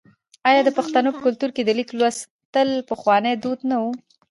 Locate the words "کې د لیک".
1.55-1.89